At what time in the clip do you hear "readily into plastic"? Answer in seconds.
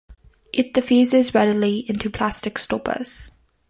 1.35-2.57